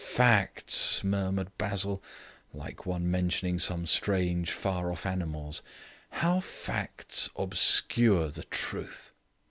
[0.03, 2.01] "Facts," murmured Basil,
[2.55, 5.61] like one mentioning some strange, far off animals,
[6.09, 9.11] "how facts obscure the truth.